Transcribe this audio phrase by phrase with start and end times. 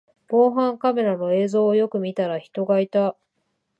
[0.29, 3.15] 防犯カメラの映像をよく見たら人がいた